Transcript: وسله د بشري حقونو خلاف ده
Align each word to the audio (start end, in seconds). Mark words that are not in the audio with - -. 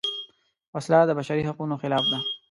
وسله 0.75 0.99
د 1.07 1.11
بشري 1.19 1.43
حقونو 1.49 1.75
خلاف 1.81 2.03
ده 2.11 2.19